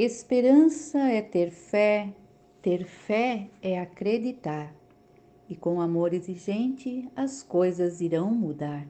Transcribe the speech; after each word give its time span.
Esperança 0.00 0.96
é 1.10 1.20
ter 1.20 1.50
fé, 1.50 2.14
ter 2.62 2.84
fé 2.84 3.50
é 3.60 3.80
acreditar, 3.80 4.72
e 5.48 5.56
com 5.56 5.80
amor 5.80 6.14
exigente 6.14 7.08
as 7.16 7.42
coisas 7.42 8.00
irão 8.00 8.30
mudar. 8.30 8.86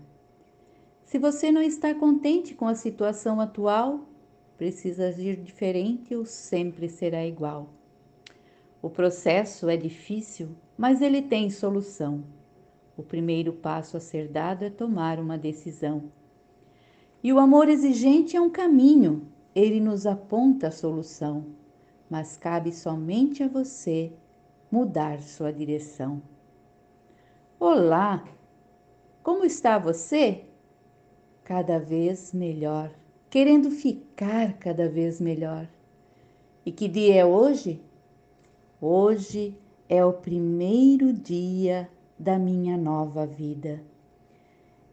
Se 1.06 1.18
você 1.18 1.50
não 1.50 1.62
está 1.62 1.94
contente 1.94 2.54
com 2.54 2.66
a 2.66 2.74
situação 2.74 3.40
atual, 3.40 4.06
precisa 4.58 5.08
agir 5.08 5.36
diferente 5.36 6.14
ou 6.14 6.26
sempre 6.26 6.90
será 6.90 7.24
igual. 7.24 7.70
O 8.82 8.90
processo 8.90 9.66
é 9.70 9.78
difícil, 9.78 10.50
mas 10.76 11.00
ele 11.00 11.22
tem 11.22 11.48
solução. 11.48 12.22
O 12.98 13.02
primeiro 13.02 13.54
passo 13.54 13.96
a 13.96 14.00
ser 14.00 14.28
dado 14.28 14.62
é 14.62 14.68
tomar 14.68 15.18
uma 15.18 15.38
decisão. 15.38 16.12
E 17.22 17.32
o 17.32 17.38
amor 17.38 17.70
exigente 17.70 18.36
é 18.36 18.40
um 18.42 18.50
caminho, 18.50 19.26
ele 19.54 19.80
nos 19.80 20.06
aponta 20.06 20.68
a 20.68 20.70
solução, 20.70 21.44
mas 22.08 22.36
cabe 22.36 22.72
somente 22.72 23.42
a 23.42 23.48
você 23.48 24.12
mudar 24.70 25.22
sua 25.22 25.52
direção. 25.52 26.22
Olá! 27.58 28.24
Como 29.22 29.44
está 29.44 29.78
você? 29.78 30.44
Cada 31.44 31.78
vez 31.78 32.32
melhor, 32.32 32.90
querendo 33.30 33.70
ficar 33.70 34.54
cada 34.58 34.88
vez 34.88 35.20
melhor. 35.20 35.68
E 36.64 36.70
que 36.70 36.86
dia 36.86 37.16
é 37.16 37.24
hoje? 37.24 37.82
Hoje 38.80 39.56
é 39.88 40.04
o 40.04 40.12
primeiro 40.12 41.12
dia 41.12 41.88
da 42.18 42.38
minha 42.38 42.76
nova 42.76 43.26
vida. 43.26 43.82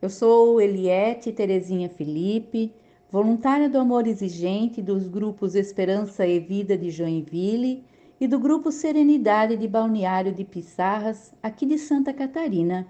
Eu 0.02 0.10
sou 0.10 0.62
Eliette 0.62 1.32
Terezinha 1.32 1.90
Felipe, 1.90 2.74
voluntária 3.16 3.70
do 3.70 3.80
Amor 3.80 4.08
Exigente 4.08 4.82
dos 4.82 5.08
grupos 5.08 5.56
Esperança 5.56 6.28
e 6.28 6.38
Vida 6.38 6.78
de 6.78 6.90
Joinville 6.90 7.86
e 8.20 8.28
do 8.28 8.38
grupo 8.38 8.74
Serenidade 8.74 9.56
de 9.56 9.70
Balneário 9.70 10.34
de 10.34 10.44
Pissarras, 10.44 11.34
aqui 11.42 11.66
de 11.66 11.78
Santa 11.78 12.12
Catarina. 12.12 12.86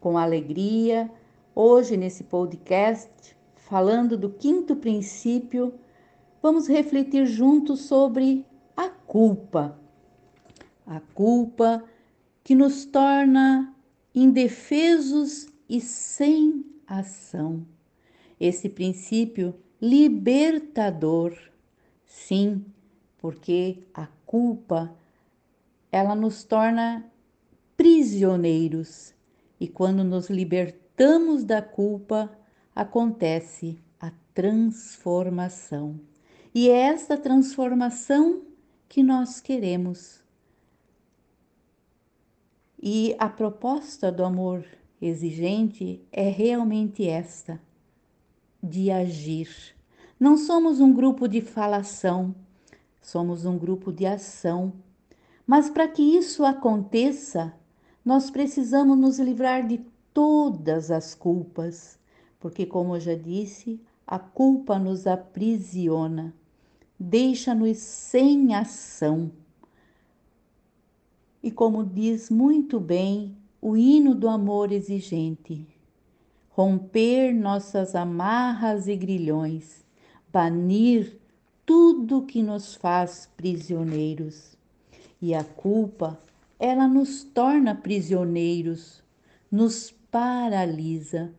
Com 0.00 0.16
alegria, 0.16 1.10
hoje 1.54 1.98
nesse 1.98 2.24
podcast, 2.24 3.36
falando 3.54 4.16
do 4.16 4.30
quinto 4.30 4.74
princípio, 4.74 5.74
vamos 6.40 6.66
refletir 6.66 7.26
juntos 7.26 7.80
sobre 7.80 8.46
a 8.74 8.88
culpa 8.88 9.78
a 10.86 10.98
culpa 11.12 11.84
que 12.42 12.54
nos 12.54 12.86
torna 12.86 13.76
indefesos 14.14 15.46
e 15.68 15.78
sem 15.78 16.64
ação. 16.86 17.66
Esse 18.42 18.68
princípio 18.68 19.54
libertador, 19.80 21.38
sim, 22.04 22.64
porque 23.16 23.84
a 23.94 24.08
culpa 24.26 24.92
ela 25.92 26.16
nos 26.16 26.42
torna 26.42 27.08
prisioneiros. 27.76 29.14
E 29.60 29.68
quando 29.68 30.02
nos 30.02 30.28
libertamos 30.28 31.44
da 31.44 31.62
culpa 31.62 32.36
acontece 32.74 33.78
a 34.00 34.10
transformação. 34.34 36.00
E 36.52 36.68
é 36.68 36.80
essa 36.80 37.16
transformação 37.16 38.42
que 38.88 39.04
nós 39.04 39.40
queremos. 39.40 40.20
E 42.82 43.14
a 43.20 43.28
proposta 43.28 44.10
do 44.10 44.24
amor 44.24 44.66
exigente 45.00 46.02
é 46.10 46.28
realmente 46.28 47.06
esta: 47.06 47.60
de 48.62 48.90
agir. 48.90 49.48
Não 50.18 50.36
somos 50.36 50.80
um 50.80 50.92
grupo 50.92 51.26
de 51.26 51.40
falação, 51.40 52.34
somos 53.00 53.44
um 53.44 53.58
grupo 53.58 53.92
de 53.92 54.06
ação. 54.06 54.72
Mas 55.46 55.68
para 55.68 55.88
que 55.88 56.02
isso 56.02 56.44
aconteça, 56.44 57.52
nós 58.04 58.30
precisamos 58.30 58.96
nos 58.96 59.18
livrar 59.18 59.66
de 59.66 59.80
todas 60.14 60.90
as 60.90 61.14
culpas, 61.14 61.98
porque, 62.38 62.64
como 62.64 62.96
eu 62.96 63.00
já 63.00 63.14
disse, 63.14 63.80
a 64.06 64.18
culpa 64.18 64.78
nos 64.78 65.06
aprisiona, 65.06 66.34
deixa-nos 66.98 67.78
sem 67.78 68.54
ação 68.54 69.30
e 71.42 71.50
como 71.50 71.84
diz 71.84 72.30
muito 72.30 72.78
bem 72.78 73.36
o 73.60 73.76
hino 73.76 74.14
do 74.14 74.28
amor 74.28 74.70
exigente, 74.70 75.66
romper 76.54 77.34
nossas 77.34 77.94
amarras 77.94 78.86
e 78.86 78.94
grilhões, 78.94 79.82
banir 80.30 81.18
tudo 81.64 82.26
que 82.26 82.42
nos 82.42 82.74
faz 82.74 83.26
prisioneiros. 83.36 84.54
E 85.20 85.34
a 85.34 85.42
culpa, 85.42 86.20
ela 86.58 86.86
nos 86.86 87.24
torna 87.24 87.74
prisioneiros, 87.74 89.02
nos 89.50 89.90
paralisa. 90.10 91.32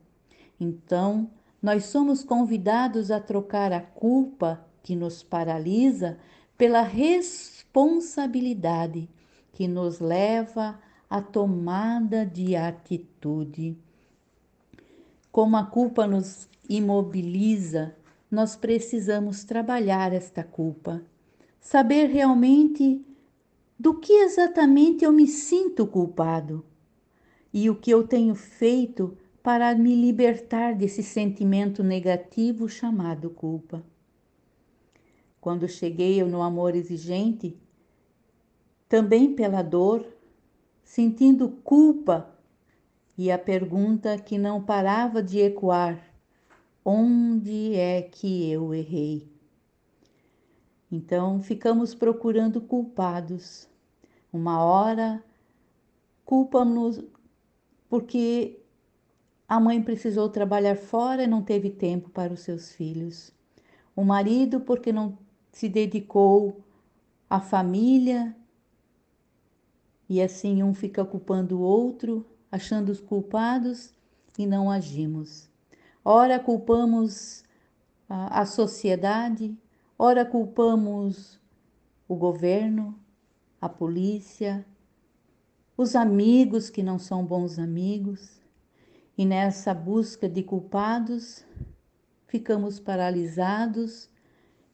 Então, 0.59 1.29
nós 1.61 1.85
somos 1.85 2.23
convidados 2.23 3.11
a 3.11 3.19
trocar 3.19 3.71
a 3.71 3.81
culpa 3.81 4.65
que 4.81 4.95
nos 4.95 5.21
paralisa 5.21 6.17
pela 6.57 6.81
responsabilidade 6.81 9.07
que 9.53 9.67
nos 9.67 9.99
leva 9.99 10.79
à 11.09 11.21
tomada 11.21 12.25
de 12.25 12.55
atitude. 12.55 13.77
Como 15.33 15.57
a 15.57 15.65
culpa 15.65 16.05
nos 16.05 16.47
imobiliza, 16.69 17.95
nós 18.29 18.55
precisamos 18.55 19.43
trabalhar 19.43 20.13
esta 20.13 20.43
culpa, 20.43 21.01
saber 21.59 22.05
realmente 22.05 23.03
do 23.77 23.95
que 23.95 24.13
exatamente 24.13 25.03
eu 25.03 25.11
me 25.11 25.25
sinto 25.25 25.87
culpado 25.87 26.63
e 27.51 27.67
o 27.67 27.75
que 27.75 27.89
eu 27.89 28.07
tenho 28.07 28.35
feito 28.35 29.17
para 29.41 29.73
me 29.73 29.95
libertar 29.95 30.75
desse 30.75 31.01
sentimento 31.01 31.81
negativo 31.83 32.69
chamado 32.69 33.31
culpa. 33.31 33.83
Quando 35.41 35.67
cheguei 35.67 36.23
no 36.23 36.43
amor 36.43 36.75
exigente, 36.75 37.57
também 38.87 39.33
pela 39.33 39.63
dor, 39.63 40.05
sentindo 40.83 41.49
culpa 41.63 42.32
e 43.17 43.31
a 43.31 43.37
pergunta 43.37 44.17
que 44.17 44.37
não 44.37 44.61
parava 44.63 45.21
de 45.21 45.39
ecoar: 45.39 45.99
onde 46.83 47.75
é 47.75 48.01
que 48.01 48.49
eu 48.49 48.73
errei? 48.73 49.31
Então 50.91 51.41
ficamos 51.41 51.95
procurando 51.95 52.61
culpados. 52.61 53.67
Uma 54.31 54.63
hora 54.63 55.23
culpamos 56.25 57.03
porque 57.89 58.59
a 59.47 59.59
mãe 59.59 59.81
precisou 59.81 60.29
trabalhar 60.29 60.75
fora 60.75 61.23
e 61.23 61.27
não 61.27 61.43
teve 61.43 61.69
tempo 61.69 62.09
para 62.09 62.33
os 62.33 62.39
seus 62.39 62.71
filhos. 62.71 63.31
O 63.95 64.03
marido 64.03 64.59
porque 64.59 64.91
não 64.91 65.17
se 65.51 65.69
dedicou 65.69 66.63
à 67.29 67.39
família 67.39 68.35
e 70.09 70.21
assim 70.21 70.63
um 70.63 70.73
fica 70.73 71.05
culpando 71.05 71.59
o 71.59 71.61
outro, 71.61 72.25
achando 72.53 72.89
os 72.89 73.01
culpados 73.01 73.91
e 74.37 74.45
não 74.45 74.69
agimos. 74.69 75.49
Ora 76.05 76.39
culpamos 76.39 77.43
a, 78.07 78.41
a 78.41 78.45
sociedade, 78.45 79.57
ora 79.97 80.23
culpamos 80.23 81.39
o 82.07 82.15
governo, 82.15 82.95
a 83.59 83.67
polícia, 83.67 84.63
os 85.75 85.95
amigos 85.95 86.69
que 86.69 86.83
não 86.83 86.99
são 86.99 87.25
bons 87.25 87.57
amigos, 87.57 88.39
e 89.17 89.25
nessa 89.25 89.73
busca 89.73 90.29
de 90.29 90.43
culpados 90.43 91.43
ficamos 92.27 92.79
paralisados 92.79 94.11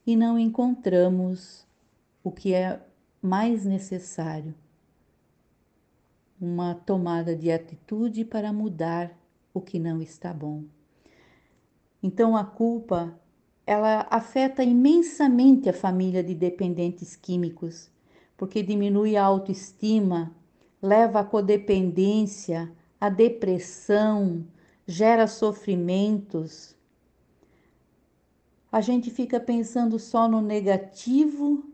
e 0.05 0.17
não 0.17 0.37
encontramos 0.37 1.65
o 2.21 2.29
que 2.29 2.53
é 2.53 2.85
mais 3.21 3.63
necessário 3.65 4.53
uma 6.39 6.73
tomada 6.73 7.35
de 7.35 7.51
atitude 7.51 8.23
para 8.23 8.53
mudar 8.53 9.11
o 9.53 9.59
que 9.59 9.77
não 9.77 10.01
está 10.01 10.33
bom. 10.33 10.63
Então 12.01 12.37
a 12.37 12.45
culpa, 12.45 13.19
ela 13.65 14.07
afeta 14.09 14.63
imensamente 14.63 15.69
a 15.69 15.73
família 15.73 16.23
de 16.23 16.33
dependentes 16.33 17.15
químicos, 17.15 17.91
porque 18.37 18.63
diminui 18.63 19.17
a 19.17 19.23
autoestima, 19.23 20.33
leva 20.81 21.19
à 21.19 21.23
codependência, 21.25 22.71
à 23.01 23.09
depressão, 23.09 24.45
gera 24.87 25.27
sofrimentos. 25.27 26.73
A 28.71 28.79
gente 28.79 29.11
fica 29.11 29.39
pensando 29.39 29.99
só 29.99 30.27
no 30.27 30.41
negativo 30.41 31.65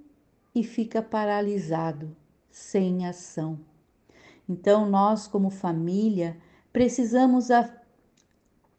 e 0.56 0.64
fica 0.64 1.02
paralisado, 1.04 2.16
sem 2.50 3.06
ação. 3.06 3.60
Então, 4.48 4.86
nós, 4.86 5.28
como 5.28 5.50
família, 5.50 6.38
precisamos 6.72 7.50
a, 7.50 7.74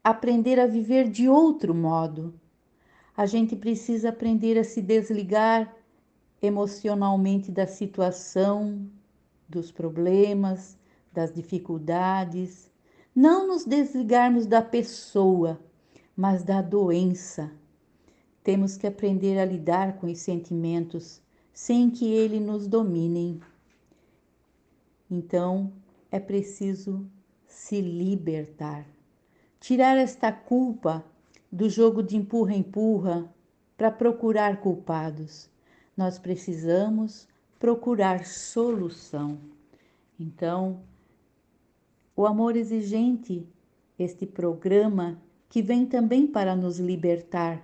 aprender 0.02 0.60
a 0.60 0.66
viver 0.66 1.08
de 1.08 1.28
outro 1.28 1.74
modo. 1.74 2.34
A 3.16 3.26
gente 3.26 3.56
precisa 3.56 4.10
aprender 4.10 4.58
a 4.58 4.64
se 4.64 4.80
desligar 4.80 5.74
emocionalmente 6.40 7.50
da 7.50 7.66
situação, 7.66 8.88
dos 9.48 9.72
problemas, 9.72 10.78
das 11.12 11.32
dificuldades, 11.32 12.70
não 13.14 13.48
nos 13.48 13.64
desligarmos 13.64 14.44
da 14.44 14.60
pessoa, 14.60 15.58
mas 16.14 16.42
da 16.42 16.60
doença. 16.60 17.50
Temos 18.44 18.76
que 18.76 18.86
aprender 18.86 19.38
a 19.38 19.44
lidar 19.44 19.96
com 19.96 20.06
os 20.06 20.18
sentimentos 20.18 21.22
sem 21.52 21.90
que 21.90 22.04
eles 22.12 22.42
nos 22.42 22.68
dominem. 22.68 23.40
Então, 25.10 25.72
é 26.10 26.18
preciso 26.18 27.06
se 27.46 27.80
libertar, 27.80 28.86
tirar 29.60 29.96
esta 29.96 30.32
culpa 30.32 31.04
do 31.50 31.70
jogo 31.70 32.02
de 32.02 32.16
empurra-empurra 32.16 33.32
para 33.76 33.90
procurar 33.90 34.60
culpados. 34.60 35.48
Nós 35.96 36.18
precisamos 36.18 37.26
procurar 37.58 38.26
solução. 38.26 39.38
Então, 40.18 40.80
o 42.14 42.26
amor 42.26 42.56
exigente, 42.56 43.46
este 43.98 44.26
programa 44.26 45.20
que 45.48 45.62
vem 45.62 45.86
também 45.86 46.26
para 46.26 46.56
nos 46.56 46.78
libertar, 46.78 47.62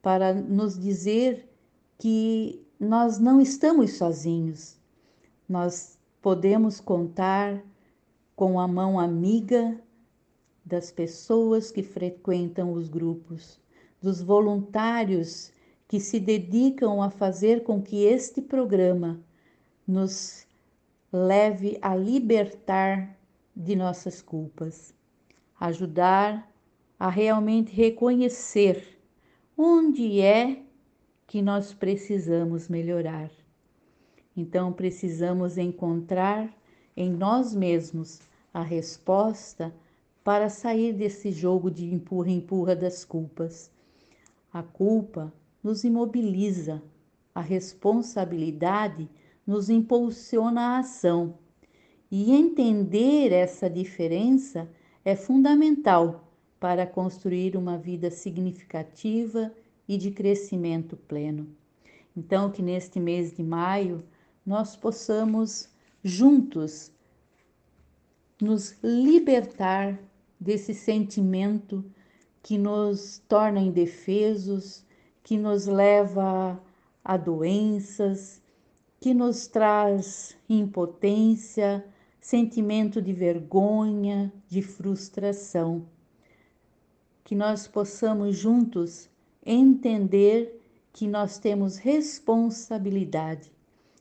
para 0.00 0.32
nos 0.32 0.78
dizer 0.78 1.48
que 1.98 2.64
nós 2.78 3.18
não 3.18 3.40
estamos 3.40 3.94
sozinhos. 3.94 4.76
Nós 5.48 5.98
podemos 6.20 6.80
contar 6.80 7.62
com 8.36 8.58
a 8.60 8.68
mão 8.68 8.98
amiga 8.98 9.80
das 10.64 10.92
pessoas 10.92 11.70
que 11.70 11.82
frequentam 11.82 12.72
os 12.72 12.88
grupos, 12.88 13.60
dos 14.00 14.22
voluntários 14.22 15.52
que 15.88 15.98
se 15.98 16.20
dedicam 16.20 17.02
a 17.02 17.10
fazer 17.10 17.64
com 17.64 17.82
que 17.82 18.04
este 18.04 18.40
programa 18.40 19.20
nos 19.86 20.46
leve 21.12 21.78
a 21.82 21.96
libertar 21.96 23.18
de 23.54 23.74
nossas 23.74 24.22
culpas, 24.22 24.94
ajudar 25.58 26.48
a 26.98 27.10
realmente 27.10 27.72
reconhecer 27.72 29.00
onde 29.56 30.20
é 30.20 30.62
que 31.26 31.42
nós 31.42 31.74
precisamos 31.74 32.68
melhorar. 32.68 33.30
Então, 34.40 34.72
precisamos 34.72 35.58
encontrar 35.58 36.50
em 36.96 37.10
nós 37.10 37.54
mesmos 37.54 38.20
a 38.54 38.62
resposta 38.62 39.70
para 40.24 40.48
sair 40.48 40.94
desse 40.94 41.30
jogo 41.30 41.70
de 41.70 41.92
empurra-empurra 41.92 42.74
das 42.74 43.04
culpas. 43.04 43.70
A 44.50 44.62
culpa 44.62 45.30
nos 45.62 45.84
imobiliza, 45.84 46.82
a 47.34 47.42
responsabilidade 47.42 49.10
nos 49.46 49.68
impulsiona 49.68 50.60
a 50.60 50.78
ação. 50.78 51.34
E 52.10 52.32
entender 52.32 53.32
essa 53.32 53.68
diferença 53.68 54.70
é 55.04 55.14
fundamental 55.14 56.32
para 56.58 56.86
construir 56.86 57.58
uma 57.58 57.76
vida 57.76 58.10
significativa 58.10 59.52
e 59.86 59.98
de 59.98 60.10
crescimento 60.10 60.96
pleno. 60.96 61.46
Então, 62.16 62.50
que 62.50 62.62
neste 62.62 62.98
mês 62.98 63.32
de 63.32 63.42
maio 63.42 64.02
nós 64.44 64.76
possamos 64.76 65.68
juntos 66.02 66.90
nos 68.40 68.76
libertar 68.82 69.98
desse 70.38 70.72
sentimento 70.72 71.84
que 72.42 72.56
nos 72.56 73.18
torna 73.28 73.60
indefesos, 73.60 74.84
que 75.22 75.36
nos 75.36 75.66
leva 75.66 76.60
a 77.04 77.16
doenças, 77.16 78.40
que 78.98 79.14
nos 79.14 79.46
traz 79.46 80.36
impotência, 80.48 81.84
sentimento 82.20 83.00
de 83.00 83.12
vergonha, 83.12 84.32
de 84.48 84.62
frustração. 84.62 85.86
Que 87.24 87.34
nós 87.34 87.66
possamos 87.66 88.36
juntos 88.36 89.08
entender 89.44 90.60
que 90.92 91.06
nós 91.06 91.38
temos 91.38 91.76
responsabilidade, 91.76 93.50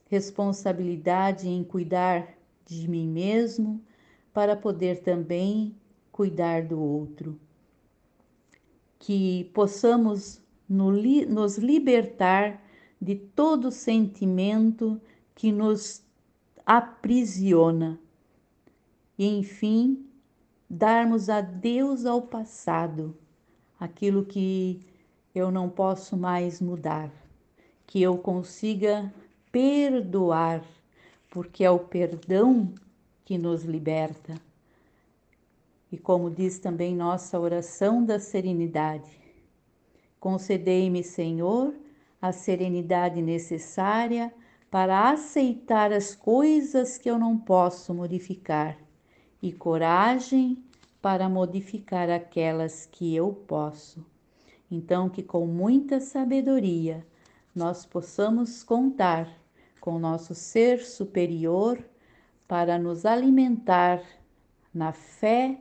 responsabilidade 0.10 1.48
em 1.48 1.64
cuidar 1.64 2.28
de 2.66 2.88
mim 2.90 3.08
mesmo 3.08 3.82
para 4.34 4.56
poder 4.56 5.02
também 5.02 5.76
cuidar 6.12 6.64
do 6.64 6.80
outro. 6.80 7.40
Que 8.98 9.50
possamos 9.54 10.42
nos 10.68 11.58
libertar 11.58 12.62
de 13.02 13.16
todo 13.16 13.72
sentimento 13.72 15.00
que 15.34 15.52
nos 15.52 16.04
aprisiona. 16.66 18.00
E, 19.18 19.26
enfim, 19.26 20.06
darmos 20.70 21.30
adeus 21.30 22.06
ao 22.06 22.22
passado, 22.22 23.16
aquilo 23.80 24.26
que 24.26 24.82
eu 25.34 25.50
não 25.50 25.70
posso 25.70 26.18
mais 26.18 26.60
mudar, 26.60 27.12
que 27.88 28.02
eu 28.02 28.18
consiga 28.18 29.14
perdoar, 29.52 30.64
porque 31.30 31.64
é 31.64 31.72
o 31.72 31.80
perdão 31.80 32.74
que 33.26 33.38
nos 33.38 33.64
liberta. 33.64 34.36
E 35.92 35.98
como 35.98 36.30
diz 36.30 36.60
também 36.60 36.96
nossa 36.96 37.40
oração 37.40 38.04
da 38.04 38.20
serenidade, 38.20 39.20
Concedei-me, 40.20 41.02
Senhor, 41.02 41.74
a 42.22 42.34
serenidade 42.34 43.22
necessária 43.22 44.34
para 44.70 45.10
aceitar 45.12 45.94
as 45.94 46.14
coisas 46.14 46.98
que 46.98 47.10
eu 47.10 47.18
não 47.18 47.38
posso 47.38 47.94
modificar 47.94 48.78
e 49.42 49.54
coragem 49.54 50.62
para 51.02 51.30
modificar 51.30 52.10
aquelas 52.10 52.86
que 52.86 53.16
eu 53.16 53.32
posso. 53.32 54.06
Então, 54.70 55.10
que 55.10 55.24
com 55.24 55.48
muita 55.48 56.02
sabedoria 56.02 57.08
nós 57.56 57.86
possamos 57.86 58.62
contar 58.62 59.39
com 59.80 59.98
nosso 59.98 60.36
ser 60.36 60.80
superior 60.82 61.84
para 62.48 62.78
nos 62.78 63.06
alimentar 63.06 64.02
na 64.74 64.92
fé, 64.92 65.60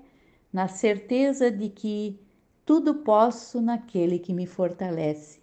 na 0.53 0.69
certeza 0.69 1.51
de 1.51 1.69
que 1.69 2.19
tudo 2.65 2.97
posso 2.97 3.61
naquele 3.61 4.19
que 4.19 4.33
me 4.33 4.47
fortalece 4.47 5.41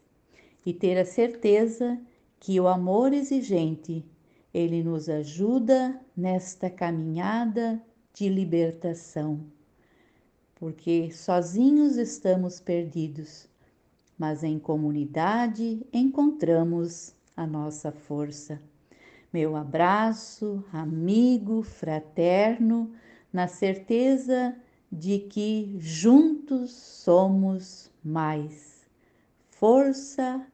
e 0.66 0.74
ter 0.74 0.98
a 0.98 1.06
certeza 1.06 2.00
que 2.40 2.60
o 2.60 2.68
amor 2.68 3.14
exigente, 3.14 4.06
ele 4.54 4.84
nos 4.84 5.10
ajuda 5.10 6.00
nesta 6.16 6.70
caminhada 6.70 7.82
de 8.14 8.30
libertação. 8.30 9.40
Porque 10.54 11.12
sozinhos 11.12 11.98
estamos 11.98 12.60
perdidos, 12.60 13.50
mas 14.18 14.44
em 14.44 14.60
comunidade 14.60 15.86
encontramos 15.92 17.15
a 17.36 17.46
nossa 17.46 17.92
força. 17.92 18.62
Meu 19.32 19.56
abraço, 19.56 20.64
amigo, 20.72 21.62
fraterno, 21.62 22.94
na 23.32 23.48
certeza 23.48 24.56
de 24.92 25.20
que 25.20 25.76
juntos 25.80 26.72
somos 26.72 27.92
mais 28.04 28.90
força, 29.50 30.46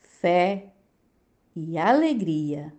fé 0.00 0.72
e 1.54 1.76
alegria. 1.76 2.72